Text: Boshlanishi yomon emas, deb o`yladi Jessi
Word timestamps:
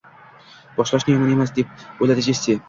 Boshlanishi 0.77 1.13
yomon 1.17 1.35
emas, 1.35 1.53
deb 1.59 1.85
o`yladi 2.07 2.27
Jessi 2.31 2.59